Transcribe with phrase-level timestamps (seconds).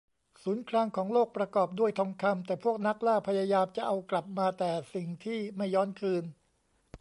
[0.43, 6.23] ศูนย์กลางของโลกประกอบด้วยทองคำ แต่พวกนักล่าพยายามจะเอากลับมาแต่สิ่งที่ไม่ย้อนคืน